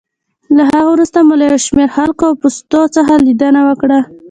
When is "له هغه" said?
0.55-0.89